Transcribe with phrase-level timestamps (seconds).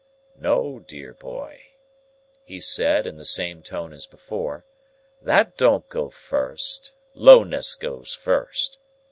[0.39, 1.61] "No, dear boy,"
[2.43, 4.65] he said, in the same tone as before,
[5.21, 6.93] "that don't go first.
[7.13, 8.79] Lowness goes first.